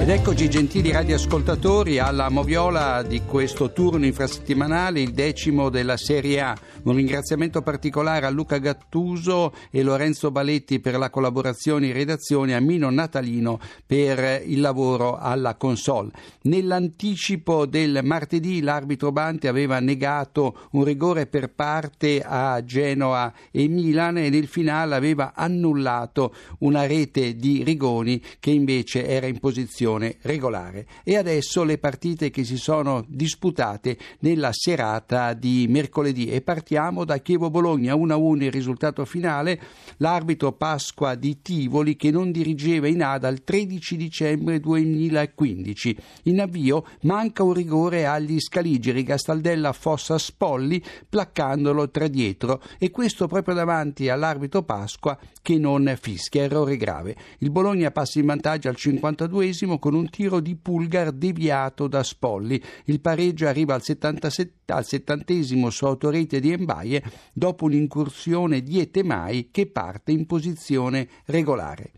Ed 0.00 0.08
eccoci 0.08 0.48
gentili 0.48 0.92
radioascoltatori 0.92 1.98
alla 1.98 2.30
moviola 2.30 3.02
di 3.02 3.20
questo 3.26 3.70
turno 3.70 4.06
infrasettimanale, 4.06 5.02
il 5.02 5.12
decimo 5.12 5.68
della 5.68 5.98
Serie 5.98 6.40
A. 6.40 6.56
Un 6.84 6.94
ringraziamento 6.94 7.60
particolare 7.60 8.24
a 8.24 8.30
Luca 8.30 8.56
Gattuso 8.56 9.52
e 9.70 9.82
Lorenzo 9.82 10.30
Baletti 10.30 10.80
per 10.80 10.96
la 10.96 11.10
collaborazione 11.10 11.88
in 11.88 11.92
redazione, 11.92 12.54
a 12.54 12.60
Mino 12.60 12.88
Natalino 12.88 13.60
per 13.84 14.42
il 14.46 14.62
lavoro 14.62 15.18
alla 15.18 15.56
console. 15.56 16.12
Nell'anticipo 16.44 17.66
del 17.66 18.00
martedì 18.02 18.62
l'arbitro 18.62 19.12
Bante 19.12 19.48
aveva 19.48 19.80
negato 19.80 20.68
un 20.70 20.82
rigore 20.84 21.26
per 21.26 21.52
parte 21.52 22.22
a 22.24 22.64
Genoa 22.64 23.30
e 23.50 23.68
Milan 23.68 24.16
e 24.16 24.30
nel 24.30 24.46
finale 24.46 24.94
aveva 24.94 25.34
annullato 25.34 26.34
una 26.60 26.86
rete 26.86 27.36
di 27.36 27.62
Rigoni 27.62 28.22
che 28.40 28.50
invece 28.50 29.06
era 29.06 29.26
in 29.26 29.38
posizione 29.38 29.88
competizione 29.90 30.16
regolare. 30.22 30.86
E 31.02 31.16
adesso 31.16 31.64
le 31.64 31.78
partite 31.78 32.30
che 32.30 32.44
si 32.44 32.56
sono 32.56 33.04
disputate 33.08 33.96
nella 34.20 34.50
serata 34.52 35.32
di 35.32 35.66
mercoledì 35.68 36.26
e 36.26 36.42
partiamo 36.42 37.04
da 37.04 37.18
Chievo-Bologna 37.18 37.94
1-1 37.94 38.42
il 38.42 38.50
risultato 38.52 39.04
finale, 39.04 39.60
l'arbitro 39.98 40.52
Pasqua 40.52 41.14
di 41.14 41.40
Tivoli 41.42 41.96
che 41.96 42.10
non 42.10 42.30
dirigeva 42.30 42.86
in 42.86 43.02
ADA 43.02 43.28
il 43.28 43.42
13 43.42 43.96
dicembre 43.96 44.60
2015. 44.60 45.96
In 46.24 46.40
avvio 46.40 46.84
manca 47.02 47.42
un 47.42 47.52
rigore 47.52 48.06
agli 48.06 48.38
scaligeri 48.38 49.02
Gastaldella 49.02 49.72
Fossa 49.72 50.18
Spolli 50.18 50.82
placcandolo 51.08 51.90
tra 51.90 52.06
dietro 52.06 52.62
e 52.78 52.90
questo 52.90 53.26
proprio 53.26 53.54
davanti 53.54 54.08
all'arbitro 54.08 54.62
Pasqua 54.62 55.18
che 55.42 55.58
non 55.58 55.96
fischia, 55.98 56.42
errore 56.42 56.76
grave. 56.76 57.16
Il 57.38 57.50
Bologna 57.50 57.90
passa 57.90 58.18
in 58.18 58.26
vantaggio 58.26 58.68
al 58.68 58.76
52esimo 58.78 59.78
con 59.80 59.94
un 59.94 60.08
tiro 60.08 60.38
di 60.38 60.54
Pulgar 60.54 61.10
deviato 61.10 61.88
da 61.88 62.04
Spolli. 62.04 62.62
Il 62.84 63.00
pareggio 63.00 63.48
arriva 63.48 63.74
al, 63.74 63.82
77, 63.82 64.72
al 64.72 64.86
70 64.86 65.70
su 65.70 65.84
autorete 65.86 66.38
di 66.38 66.52
Embaie 66.52 67.02
dopo 67.32 67.64
un'incursione 67.64 68.62
di 68.62 68.78
Etemai 68.78 69.48
che 69.50 69.66
parte 69.66 70.12
in 70.12 70.26
posizione 70.26 71.08
regolare. 71.24 71.90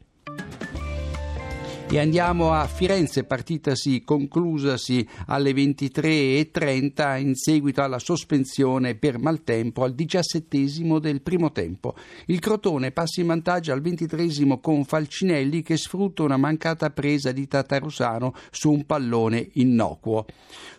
E 1.92 1.98
andiamo 1.98 2.54
a 2.54 2.66
Firenze, 2.66 3.24
partitasi 3.24 4.02
conclusasi 4.02 5.06
alle 5.26 5.52
23.30 5.52 7.20
in 7.20 7.34
seguito 7.34 7.82
alla 7.82 7.98
sospensione 7.98 8.94
per 8.94 9.18
maltempo 9.18 9.84
al 9.84 9.92
diciassettesimo 9.92 10.98
del 10.98 11.20
primo 11.20 11.52
tempo. 11.52 11.94
Il 12.28 12.38
Crotone 12.38 12.92
passa 12.92 13.20
in 13.20 13.26
vantaggio 13.26 13.74
al 13.74 13.82
ventitresimo 13.82 14.58
con 14.58 14.86
Falcinelli 14.86 15.60
che 15.60 15.76
sfrutta 15.76 16.22
una 16.22 16.38
mancata 16.38 16.88
presa 16.88 17.30
di 17.30 17.46
Tatarusano 17.46 18.32
su 18.50 18.70
un 18.70 18.86
pallone 18.86 19.50
innocuo. 19.52 20.24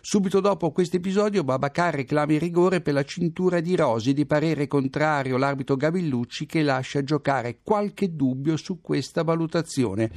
Subito 0.00 0.40
dopo 0.40 0.72
questo 0.72 0.96
episodio 0.96 1.44
Babacar 1.44 1.94
reclama 1.94 2.32
il 2.32 2.40
rigore 2.40 2.80
per 2.80 2.92
la 2.92 3.04
cintura 3.04 3.60
di 3.60 3.76
Rosi 3.76 4.14
di 4.14 4.26
parere 4.26 4.66
contrario 4.66 5.36
l'arbitro 5.36 5.76
Gavillucci 5.76 6.44
che 6.44 6.64
lascia 6.64 7.04
giocare 7.04 7.60
qualche 7.62 8.16
dubbio 8.16 8.56
su 8.56 8.80
questa 8.80 9.22
valutazione. 9.22 10.10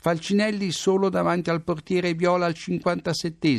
Falcinelli 0.00 0.42
Antonelli 0.44 0.72
solo 0.72 1.08
davanti 1.08 1.48
al 1.48 1.62
portiere 1.62 2.12
Viola 2.12 2.44
al 2.44 2.54
57 2.54 3.56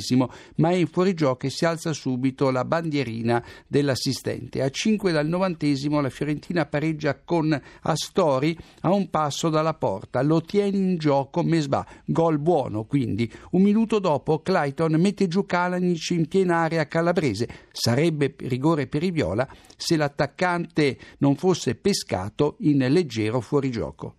ma 0.57 0.69
è 0.69 0.75
in 0.75 0.87
fuorigioco 0.87 1.47
e 1.47 1.49
si 1.49 1.65
alza 1.65 1.93
subito 1.93 2.51
la 2.51 2.63
bandierina 2.63 3.43
dell'assistente. 3.67 4.61
A 4.61 4.69
5 4.69 5.11
dal 5.11 5.27
90 5.27 5.65
la 6.01 6.09
Fiorentina 6.09 6.65
pareggia 6.65 7.19
con 7.23 7.59
Astori 7.81 8.55
a 8.81 8.93
un 8.93 9.09
passo 9.09 9.49
dalla 9.49 9.73
porta. 9.73 10.21
Lo 10.21 10.41
tiene 10.41 10.77
in 10.77 10.97
gioco 10.97 11.41
Mesbah, 11.43 11.85
gol 12.05 12.37
buono 12.37 12.85
quindi. 12.85 13.31
Un 13.51 13.61
minuto 13.61 13.99
dopo 13.99 14.41
Clayton 14.41 14.93
mette 14.99 15.27
giù 15.27 15.45
Kalanic 15.45 16.09
in 16.11 16.27
piena 16.27 16.57
area 16.57 16.87
calabrese. 16.87 17.47
Sarebbe 17.71 18.35
rigore 18.37 18.87
per 18.87 19.03
i 19.03 19.11
Viola 19.11 19.47
se 19.75 19.95
l'attaccante 19.95 20.97
non 21.19 21.35
fosse 21.35 21.75
pescato 21.75 22.57
in 22.59 22.85
leggero 22.89 23.39
fuorigioco. 23.41 24.15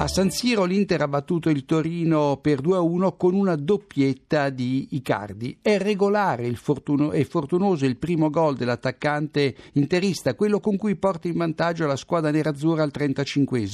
A 0.00 0.06
San 0.06 0.30
Siro 0.30 0.62
l'Inter 0.62 1.02
ha 1.02 1.08
battuto 1.08 1.50
il 1.50 1.64
Torino 1.64 2.38
per 2.40 2.60
2-1 2.60 3.16
con 3.16 3.34
una 3.34 3.56
doppietta 3.56 4.48
di 4.48 4.86
Icardi. 4.92 5.58
È 5.60 5.76
regolare 5.76 6.46
il 6.46 6.56
fortuno- 6.56 7.10
e 7.10 7.24
fortunoso 7.24 7.84
il 7.84 7.96
primo 7.96 8.30
gol 8.30 8.54
dell'attaccante 8.54 9.56
interista, 9.72 10.36
quello 10.36 10.60
con 10.60 10.76
cui 10.76 10.94
porta 10.94 11.26
in 11.26 11.36
vantaggio 11.36 11.84
la 11.84 11.96
squadra 11.96 12.30
nerazzurra 12.30 12.84
al 12.84 12.92
35 12.92 13.68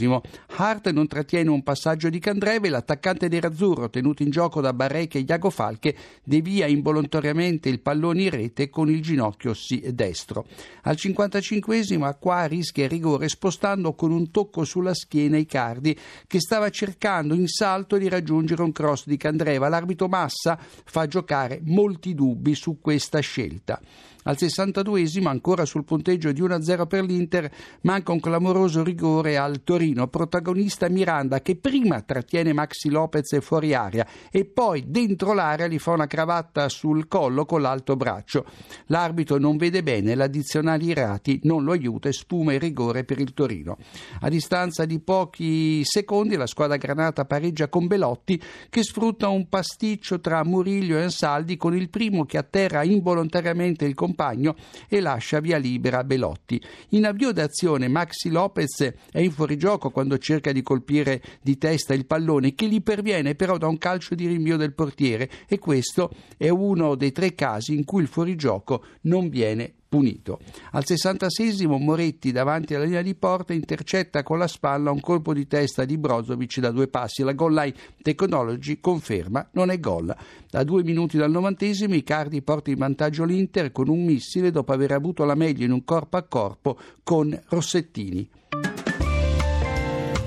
Hart 0.57 0.91
non 0.93 1.07
trattiene 1.09 1.51
un 1.51 1.63
passaggio 1.63 2.09
di 2.09 2.19
Candreve, 2.19 2.71
l'attaccante 2.71 3.29
nerazzurro 3.29 3.91
tenuto 3.91 4.23
in 4.23 4.31
gioco 4.31 4.63
da 4.63 4.73
Barrecche 4.73 5.19
e 5.19 5.27
Iago 5.29 5.51
Falche 5.51 5.95
devia 6.25 6.67
involontariamente 6.67 7.69
il 7.69 7.81
pallone 7.81 8.23
in 8.23 8.31
rete 8.31 8.71
con 8.71 8.89
il 8.89 9.03
ginocchio 9.03 9.53
destro. 9.93 10.47
Al 10.85 10.97
55 10.97 11.83
Acqua 12.01 12.47
rischia 12.47 12.85
il 12.85 12.91
rigore 12.91 13.29
spostando 13.29 13.93
con 13.93 14.11
un 14.11 14.31
tocco 14.31 14.65
sulla 14.65 14.95
schiena 14.95 15.37
Icardi 15.37 15.95
che 16.27 16.41
stava 16.41 16.71
cercando 16.71 17.35
in 17.35 17.49
salto 17.49 17.97
di 17.97 18.09
raggiungere 18.09 18.63
un 18.63 18.73
cross 18.73 19.07
di 19.07 19.17
Candreva. 19.17 19.69
L'arbitro 19.69 20.09
Massa 20.09 20.59
fa 20.59 21.07
giocare 21.07 21.61
molti 21.65 22.15
dubbi 22.15 22.55
su 22.55 22.79
questa 22.81 23.21
scelta. 23.21 23.81
Al 24.27 24.37
62esimo, 24.39 25.27
ancora 25.27 25.67
sul 25.67 25.85
punteggio 25.85 26.33
di 26.33 26.41
1-0 26.41 26.87
per 26.87 27.05
l'Inter, 27.05 27.51
manca 27.83 28.13
un 28.13 28.21
clamoroso 28.21 28.83
rigore 28.83 29.37
al 29.37 29.63
Torino, 29.63 30.07
protagonista 30.07 30.89
Miranda 30.89 31.43
che 31.43 31.57
prima 31.57 32.01
trattiene 32.01 32.55
Maxi 32.55 32.89
Lopez 32.89 33.39
fuori 33.43 33.75
aria 33.75 34.07
e 34.31 34.47
poi 34.47 34.85
dentro 34.87 35.35
l'area 35.35 35.67
gli 35.67 35.79
fa 35.79 35.91
una 35.91 36.07
cravatta 36.07 36.71
sul 36.71 37.07
collo 37.07 37.45
con 37.45 37.61
l'alto 37.61 37.97
braccio. 37.97 38.47
L'arbitro 38.87 39.37
non 39.37 39.59
vede 39.59 39.83
bene, 39.83 40.15
l'addizionale 40.15 40.85
Irati 40.85 41.41
non 41.43 41.63
lo 41.63 41.73
aiuta 41.73 42.09
e 42.09 42.13
spuma 42.13 42.55
il 42.55 42.61
rigore 42.61 43.05
per 43.05 43.21
il 43.21 43.35
Torino. 43.35 43.77
A 44.21 44.31
distanza 44.31 44.87
di 44.87 45.01
pochi 45.01 45.85
secondi 45.85 46.37
la 46.37 46.47
squadra 46.47 46.79
granata 46.79 47.27
pareggia 47.27 47.69
con 47.69 47.87
Belotti 47.87 48.41
che 48.71 48.83
sfrutta 48.83 49.29
un 49.29 49.51
pasticcio 49.51 50.19
tra 50.21 50.43
Murillo 50.45 50.97
e 50.97 51.03
Ansaldi 51.03 51.59
con 51.59 51.77
il 51.77 51.91
primo 51.91 52.25
che 52.25 52.39
atterra 52.39 52.83
involontariamente 52.85 53.85
il 53.85 53.93
compagno 53.93 54.13
compagno 54.15 54.55
e 54.89 55.01
lascia 55.01 55.41
via 55.41 55.59
libera 55.59 56.05
Belotti. 56.05 56.63
In 56.91 57.05
avvio 57.05 57.33
d'azione 57.33 57.89
Maxi 57.89 58.31
Lopez 58.31 58.93
è 59.11 59.19
in 59.19 59.33
fuorigioco 59.33 59.91
quando 59.91 60.17
cerca 60.19 60.53
di 60.53 60.63
colpire 60.63 61.21
di 61.43 61.59
testa 61.59 61.93
il 61.93 62.07
pallone 62.07 62.55
che 62.55 62.69
gli 62.69 62.81
perviene 62.81 63.35
però 63.35 63.59
da 63.59 63.67
un 63.67 63.77
calcio 63.77 64.15
di 64.15 64.29
rinvio 64.29 64.57
del 64.57 64.73
portiere 64.73 65.29
e 65.49 65.59
questo 65.59 66.11
è 66.37 66.49
uno 66.49 66.95
dei 66.95 67.11
tre 67.11 67.35
casi 67.35 67.75
in 67.75 67.85
cui 67.85 68.03
il 68.03 68.09
fuorigioco 68.09 68.85
non 69.03 69.29
viene 69.29 69.75
punito. 69.95 70.41
Al 70.73 70.85
66 70.85 71.69
Moretti 71.69 72.33
davanti 72.33 72.75
alla 72.75 72.83
linea 72.83 73.03
di 73.03 73.15
porta 73.15 73.53
intercetta 73.53 74.25
con 74.25 74.39
la 74.39 74.49
spalla 74.49 74.91
un 74.91 74.99
colpo 74.99 75.33
di 75.33 75.47
testa 75.47 75.85
di 75.85 75.97
Brozovic 75.97 76.59
da 76.59 76.73
due 76.73 76.89
passi. 76.89 77.23
La 77.23 77.31
goal 77.31 77.55
line 77.55 77.75
Technology 78.03 78.81
conferma 78.81 79.51
non 79.53 79.71
è 79.71 79.79
gol. 79.79 80.13
A 80.51 80.65
due 80.65 80.83
minuti 80.83 81.17
dal 81.17 81.31
novantesimo 81.31 81.95
Icardi 81.95 82.43
porta 82.43 82.71
in 82.71 82.79
vantaggio 82.79 83.23
l'Inter 83.23 83.71
con 83.71 83.89
un 83.89 84.05
missile 84.05 84.51
dopo 84.51 84.73
aver 84.73 84.91
avuto 84.91 85.25
la 85.25 85.37
meglio 85.37 85.65
in 85.65 85.71
un 85.71 85.85
corpo 85.85 86.17
a 86.17 86.23
corpo 86.23 86.77
con 87.05 87.41
Rossettini. 87.51 88.29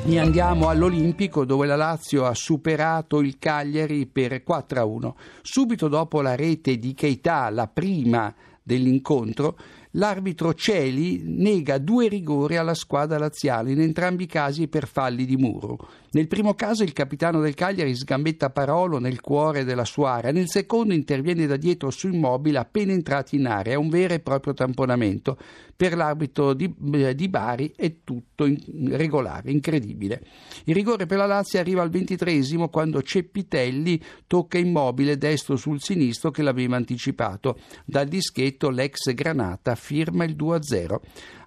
E 0.06 0.18
andiamo 0.18 0.70
all'Olimpico 0.70 1.44
dove 1.44 1.68
la 1.68 1.76
Lazio 1.76 2.24
ha 2.24 2.34
superato 2.34 3.20
il 3.20 3.38
Cagliari 3.38 4.06
per 4.06 4.42
4-1. 4.48 5.12
Subito 5.42 5.90
dopo 5.90 6.22
la 6.22 6.36
rete 6.36 6.78
di 6.78 6.94
Keita, 6.94 7.50
la 7.50 7.68
prima 7.68 8.34
dell'incontro, 8.68 9.58
l'arbitro 9.92 10.54
Celi 10.54 11.22
nega 11.24 11.78
due 11.78 12.08
rigori 12.08 12.58
alla 12.58 12.74
squadra 12.74 13.18
laziale, 13.18 13.72
in 13.72 13.82
entrambi 13.82 14.24
i 14.24 14.28
casi 14.28 14.68
per 14.68 14.88
falli 14.88 15.26
di 15.26 15.38
muro. 15.38 15.78
Nel 16.12 16.28
primo 16.28 16.54
caso 16.54 16.84
il 16.84 16.94
capitano 16.94 17.42
del 17.42 17.54
Cagliari 17.54 17.94
sgambetta 17.94 18.50
Parolo 18.50 18.98
nel 18.98 19.22
cuore 19.22 19.64
della 19.64 19.86
sua 19.86 20.14
area, 20.14 20.32
nel 20.32 20.50
secondo 20.50 20.94
interviene 20.94 21.46
da 21.46 21.58
dietro 21.58 21.92
su 21.92 22.08
immobile 22.08 22.58
appena 22.58 22.92
entrati 22.92 23.36
in 23.36 23.46
area, 23.46 23.74
è 23.74 23.78
un 23.78 23.90
vero 23.90 24.14
e 24.14 24.20
proprio 24.20 24.54
tamponamento. 24.54 25.38
Per 25.76 25.96
l'arbitro 25.96 26.54
di, 26.54 26.74
eh, 26.94 27.14
di 27.14 27.30
Bari 27.30 27.74
è 27.76 27.98
tutto 28.04 28.46
in, 28.46 28.58
regolare, 28.98 29.52
incredibile. 29.52 30.24
Il 30.64 30.74
rigore 30.74 31.06
per 31.06 31.20
la 31.20 31.28
Lazio 31.28 31.60
arriva 31.60 31.84
al 31.84 31.92
ventitresimo 31.92 32.70
quando 32.70 33.04
Ceppitelli 33.04 34.02
tocca 34.26 34.58
immobile 34.58 35.18
destro 35.18 35.56
sul 35.56 35.80
sinistro 35.80 36.32
che 36.32 36.42
l'aveva 36.42 36.78
anticipato. 36.78 37.60
Dal 37.86 38.08
dischetto 38.08 38.72
l'ex 38.72 39.14
Granata 39.14 39.76
firma 39.78 40.26
il 40.26 40.36
2-0. 40.36 41.00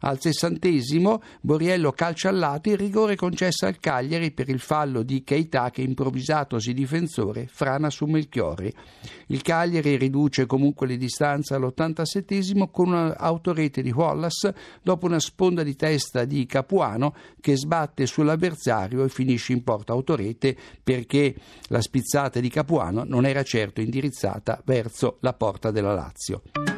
Al 0.02 0.18
sessantesimo 0.18 1.20
Boriello 1.42 1.92
calcia 1.92 2.30
al 2.30 2.38
lato 2.38 2.70
il 2.70 2.78
rigore 2.78 3.16
concesso 3.16 3.66
al 3.66 3.78
Cagliari 3.78 4.30
per 4.30 4.48
il 4.48 4.58
fallo 4.58 5.02
di 5.02 5.22
Keita 5.22 5.68
che 5.70 5.82
improvvisatosi 5.82 6.72
difensore 6.72 7.46
frana 7.46 7.90
su 7.90 8.06
Melchiori. 8.06 8.72
Il 9.26 9.42
Cagliari 9.42 9.96
riduce 9.96 10.46
comunque 10.46 10.86
le 10.86 10.96
distanze 10.96 11.54
all'87 11.54 12.70
con 12.70 12.88
un'autorete 12.88 13.82
di 13.82 13.90
Wallace 13.90 14.54
dopo 14.82 15.04
una 15.06 15.20
sponda 15.20 15.62
di 15.62 15.76
testa 15.76 16.24
di 16.24 16.46
Capuano 16.46 17.14
che 17.38 17.56
sbatte 17.56 18.06
sull'avversario 18.06 19.04
e 19.04 19.08
finisce 19.10 19.52
in 19.52 19.62
porta 19.62 19.92
autorete 19.92 20.56
perché 20.82 21.34
la 21.64 21.82
spizzata 21.82 22.40
di 22.40 22.48
Capuano 22.48 23.04
non 23.04 23.26
era 23.26 23.42
certo 23.42 23.82
indirizzata 23.82 24.62
verso 24.64 25.18
la 25.20 25.34
porta 25.34 25.70
della 25.70 25.92
Lazio. 25.92 26.69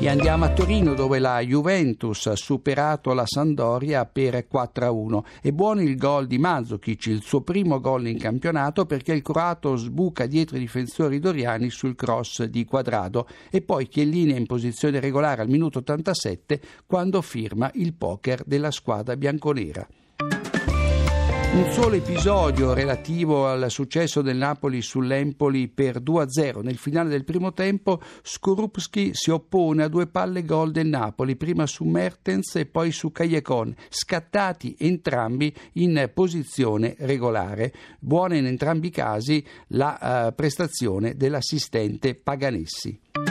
E 0.00 0.08
andiamo 0.08 0.44
a 0.44 0.52
Torino 0.52 0.94
dove 0.94 1.18
la 1.18 1.40
Juventus 1.40 2.26
ha 2.26 2.36
superato 2.36 3.12
la 3.14 3.26
Sandoria 3.26 4.06
per 4.06 4.46
4-1. 4.48 5.24
È 5.42 5.50
buono 5.50 5.82
il 5.82 5.96
gol 5.96 6.28
di 6.28 6.38
Mandzukic, 6.38 7.06
il 7.06 7.22
suo 7.22 7.40
primo 7.40 7.80
gol 7.80 8.06
in 8.06 8.16
campionato 8.16 8.86
perché 8.86 9.12
il 9.12 9.22
croato 9.22 9.74
sbuca 9.74 10.26
dietro 10.26 10.56
i 10.56 10.60
difensori 10.60 11.18
doriani 11.18 11.68
sul 11.68 11.96
cross 11.96 12.44
di 12.44 12.64
Quadrado 12.64 13.26
e 13.50 13.60
poi 13.60 13.88
Chiellini 13.88 14.34
è 14.34 14.38
in 14.38 14.46
posizione 14.46 15.00
regolare 15.00 15.42
al 15.42 15.48
minuto 15.48 15.78
87 15.78 16.60
quando 16.86 17.20
firma 17.20 17.68
il 17.74 17.92
poker 17.92 18.44
della 18.46 18.70
squadra 18.70 19.16
bianconera. 19.16 19.84
Un 21.50 21.72
solo 21.72 21.94
episodio 21.96 22.74
relativo 22.74 23.48
al 23.48 23.70
successo 23.70 24.20
del 24.20 24.36
Napoli 24.36 24.82
sull'Empoli 24.82 25.68
per 25.68 26.00
2-0. 26.00 26.62
Nel 26.62 26.76
finale 26.76 27.08
del 27.08 27.24
primo 27.24 27.54
tempo 27.54 28.00
Skorupski 28.22 29.10
si 29.14 29.30
oppone 29.30 29.82
a 29.82 29.88
due 29.88 30.06
palle 30.06 30.44
gol 30.44 30.72
del 30.72 30.86
Napoli, 30.86 31.36
prima 31.36 31.66
su 31.66 31.84
Mertens 31.84 32.56
e 32.56 32.66
poi 32.66 32.92
su 32.92 33.10
Callecon, 33.10 33.74
scattati 33.88 34.76
entrambi 34.78 35.52
in 35.74 36.10
posizione 36.12 36.94
regolare. 36.98 37.72
Buona 37.98 38.36
in 38.36 38.46
entrambi 38.46 38.88
i 38.88 38.90
casi 38.90 39.44
la 39.68 40.26
uh, 40.28 40.34
prestazione 40.34 41.16
dell'assistente 41.16 42.14
Paganessi. 42.14 43.27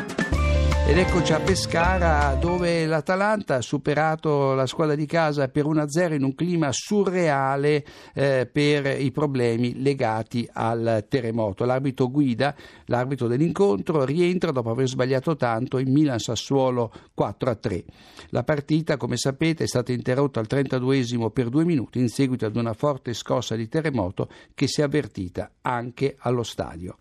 Ed 0.90 0.98
eccoci 0.98 1.34
a 1.34 1.42
Pescara 1.42 2.34
dove 2.36 2.86
l'Atalanta 2.86 3.56
ha 3.56 3.62
superato 3.62 4.54
la 4.54 4.66
squadra 4.66 4.96
di 4.96 5.06
casa 5.06 5.50
per 5.50 5.66
1-0 5.66 6.14
in 6.14 6.24
un 6.24 6.34
clima 6.34 6.70
surreale 6.72 7.84
eh, 8.14 8.50
per 8.50 8.98
i 9.02 9.12
problemi 9.12 9.82
legati 9.82 10.48
al 10.50 11.06
terremoto. 11.10 11.66
L'arbitro 11.66 12.10
guida, 12.10 12.56
l'arbitro 12.86 13.28
dell'incontro, 13.28 14.06
rientra 14.06 14.52
dopo 14.52 14.70
aver 14.70 14.88
sbagliato 14.88 15.36
tanto 15.36 15.78
in 15.78 15.92
Milan-Sassuolo 15.92 16.94
4-3. 17.20 17.84
La 18.30 18.46
partita, 18.46 18.96
come 18.96 19.18
sapete, 19.18 19.66
è 19.66 19.68
stata 19.68 19.92
interrotta 19.92 20.40
al 20.40 20.48
32esimo 20.50 21.32
per 21.32 21.50
due 21.50 21.66
minuti 21.66 22.00
in 22.00 22.08
seguito 22.08 22.46
ad 22.46 22.56
una 22.56 22.72
forte 22.72 23.14
scossa 23.14 23.58
di 23.58 23.68
terremoto 23.68 24.30
che 24.56 24.70
si 24.70 24.80
è 24.80 24.86
avvertita 24.86 25.52
anche 25.64 26.16
allo 26.18 26.44
stadio. 26.44 27.00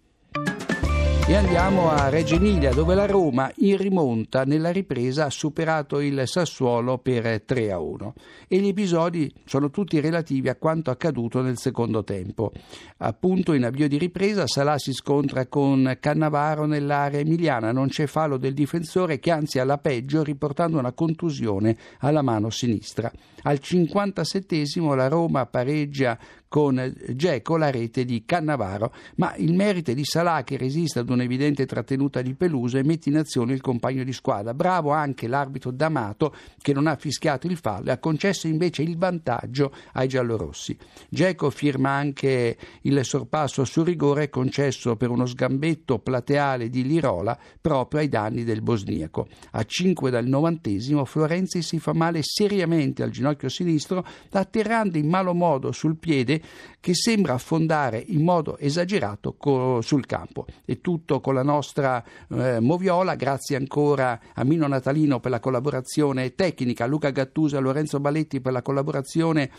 E 1.29 1.35
andiamo 1.35 1.91
a 1.91 2.09
Reggio 2.09 2.37
Emilia 2.37 2.73
dove 2.73 2.95
la 2.95 3.05
Roma 3.05 3.51
in 3.57 3.77
rimonta 3.79 4.45
nella 4.45 4.71
ripresa 4.71 5.25
ha 5.25 5.31
superato 5.31 5.99
il 5.99 6.23
Sassuolo 6.25 6.99
per 6.99 7.43
3 7.43 7.73
a 7.73 7.81
1 7.81 8.15
e 8.47 8.59
gli 8.59 8.69
episodi 8.69 9.35
sono 9.45 9.71
tutti 9.71 9.99
relativi 9.99 10.49
a 10.49 10.55
quanto 10.55 10.93
accaduto 10.93 11.43
nel 11.43 11.59
secondo 11.59 12.05
tempo. 12.05 12.53
Appunto 12.99 13.55
in 13.55 13.65
avvio 13.65 13.89
di 13.89 13.99
ripresa 13.99 14.47
Salà 14.47 14.79
si 14.79 14.93
scontra 14.93 15.49
con 15.49 15.97
Cannavaro 15.99 16.65
nell'area 16.65 17.19
emiliana, 17.19 17.73
non 17.73 17.89
c'è 17.89 18.07
fallo 18.07 18.37
del 18.37 18.55
difensore 18.55 19.19
che 19.19 19.33
anzi 19.33 19.59
alla 19.59 19.79
peggio 19.79 20.23
riportando 20.23 20.79
una 20.79 20.93
contusione 20.93 21.77
alla 21.99 22.23
mano 22.23 22.51
sinistra. 22.51 23.11
Al 23.43 23.59
57 23.59 24.63
la 24.95 25.09
Roma 25.09 25.45
pareggia 25.47 26.17
con 26.49 26.95
Geco 27.15 27.57
la 27.57 27.71
rete 27.71 28.05
di 28.05 28.25
Cannavaro, 28.25 28.93
ma 29.17 29.35
il 29.37 29.55
merito 29.55 29.91
è 29.91 29.95
di 29.95 30.05
Salà 30.05 30.45
che 30.45 30.57
resiste 30.57 31.01
ad 31.01 31.11
un'evidente 31.11 31.67
trattenuta 31.67 32.23
di 32.23 32.35
Peluso 32.35 32.79
e 32.79 32.85
mette 32.85 33.09
in 33.09 33.17
azione 33.17 33.53
il 33.53 33.61
compagno 33.61 34.05
di 34.05 34.13
squadra. 34.13 34.55
Bravo 34.55 34.91
anche 34.91 35.27
l'arbitro 35.27 35.71
D'Amato 35.71 36.35
che 36.61 36.73
non 36.73 36.87
ha 36.87 36.97
fischiato 36.97 37.47
il 37.47 37.57
fallo 37.57 37.89
e 37.89 37.93
ha 37.93 37.99
concesso 37.99 38.47
invece 38.47 38.83
il 38.83 38.97
vantaggio 38.97 39.73
ai 39.93 40.09
giallorossi. 40.09 40.77
Geco 41.09 41.51
firma 41.51 41.91
anche 41.91 42.57
il 42.83 43.05
sorpasso 43.05 43.65
sul 43.65 43.87
rigore 43.87 44.29
concesso 44.31 44.97
per 44.97 45.11
uno 45.11 45.27
sgambetto 45.27 45.99
plateale 45.99 46.69
di 46.69 46.85
Lirola 46.85 47.39
proprio 47.61 48.01
ai 48.01 48.09
danni 48.09 48.45
del 48.45 48.63
bosniaco. 48.63 49.27
A 49.53 49.65
5 49.65 50.11
dal 50.11 50.27
novantesimo 50.27 51.05
Florenzi 51.05 51.63
si 51.63 51.79
fa 51.79 51.93
male 51.93 52.21
seriamente 52.23 53.03
al 53.03 53.11
ginocchio 53.11 53.49
sinistro 53.49 54.05
atterrando 54.31 54.99
in 54.99 55.09
malo 55.09 55.35
modo 55.35 55.73
sul 55.73 55.97
piede 55.97 56.41
che 56.81 56.95
sembra 56.95 57.35
affondare 57.35 58.03
in 58.07 58.23
modo 58.23 58.59
esagerato 58.59 59.35
co- 59.37 59.81
sul 59.81 60.07
campo. 60.07 60.47
E 60.65 60.81
tutto 60.81 61.21
con 61.21 61.35
la 61.35 61.43
nostra 61.43 62.05
eh, 62.31 62.61
Moviola, 62.61 63.15
grazie 63.15 63.57
ancora 63.57 64.21
a 64.35 64.45
Mino 64.45 64.67
Natalino 64.67 65.21
per 65.21 65.31
la 65.31 65.41
collaborazione 65.41 66.35
tecnica, 66.35 66.85
a 66.85 66.87
Luca 66.87 67.11
Gattusa, 67.11 67.59
a 67.59 67.61
Lorenzo 67.61 68.01
Baletti 68.01 68.41
per 68.41 68.53
la 68.53 68.63
collaborazione 68.63 69.51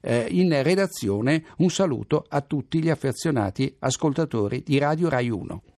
eh, 0.00 0.26
in 0.30 0.62
redazione. 0.62 1.44
Un 1.58 1.70
saluto 1.70 2.24
a 2.28 2.40
tutti 2.40 2.82
gli 2.82 2.90
affezionati 2.90 3.74
ascoltatori 3.80 4.62
di 4.64 4.78
Radio 4.78 5.08
Rai 5.08 5.28
1. 5.28 5.62